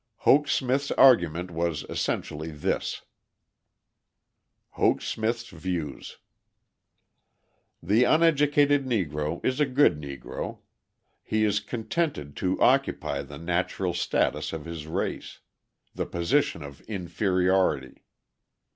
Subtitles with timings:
[0.15, 3.03] Hoke Smith's argument was essentially this:
[4.71, 6.17] Hoke Smith's Views
[7.83, 10.57] The uneducated Negro is a good Negro;
[11.23, 15.41] "he is contented to occupy the natural status of his race,
[15.93, 18.03] the position of inferiority."